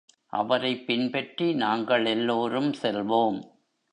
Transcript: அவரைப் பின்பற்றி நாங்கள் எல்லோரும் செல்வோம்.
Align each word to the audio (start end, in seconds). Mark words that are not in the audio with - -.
அவரைப் 0.27 0.87
பின்பற்றி 0.87 1.53
நாங்கள் 1.53 2.05
எல்லோரும் 2.05 2.71
செல்வோம். 2.71 3.43